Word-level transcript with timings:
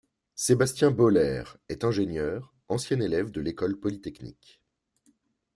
Sébastien 0.33 0.89
Bohler 0.89 1.43
est 1.69 1.83
ingénieur, 1.83 2.55
ancien 2.69 2.99
élève 3.01 3.29
de 3.29 3.39
l’École 3.39 3.79
polytechnique. 3.79 4.59